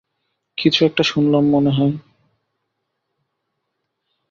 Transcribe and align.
কিছু 0.57 0.85
একটা 0.85 1.03
শুনলাম 1.03 1.43
মনে 1.45 1.71
হয়। 1.71 1.93